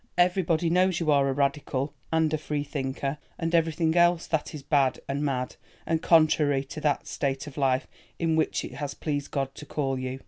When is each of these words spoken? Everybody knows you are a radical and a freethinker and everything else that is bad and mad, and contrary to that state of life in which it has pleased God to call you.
Everybody 0.17 0.71
knows 0.71 0.99
you 0.99 1.11
are 1.11 1.29
a 1.29 1.31
radical 1.31 1.93
and 2.11 2.33
a 2.33 2.37
freethinker 2.39 3.19
and 3.37 3.53
everything 3.53 3.95
else 3.95 4.25
that 4.25 4.55
is 4.55 4.63
bad 4.63 4.99
and 5.07 5.23
mad, 5.23 5.57
and 5.85 6.01
contrary 6.01 6.63
to 6.63 6.81
that 6.81 7.05
state 7.05 7.45
of 7.45 7.55
life 7.55 7.85
in 8.17 8.35
which 8.35 8.65
it 8.65 8.73
has 8.77 8.95
pleased 8.95 9.29
God 9.29 9.53
to 9.53 9.65
call 9.67 9.99
you. 9.99 10.19